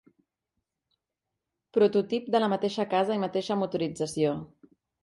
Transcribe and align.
Prototip 1.79 2.35
de 2.37 2.43
la 2.43 2.51
mateixa 2.57 2.89
casa 2.95 3.21
i 3.21 3.25
mateixa 3.27 3.63
motorització. 3.67 4.37